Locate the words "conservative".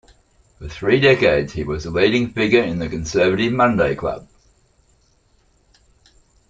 2.89-3.53